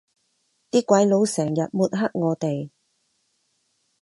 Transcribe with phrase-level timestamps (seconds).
[0.71, 2.71] 啲鬼佬成日抹黑我哋